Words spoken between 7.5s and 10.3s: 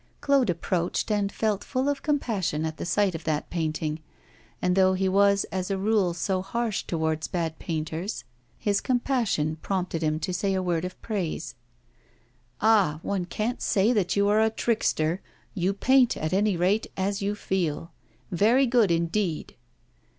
painters, his compassion prompted him